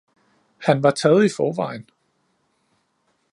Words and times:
Han 0.57 0.83
var 0.83 0.91
taget 0.91 1.25
iforvejen. 1.31 1.87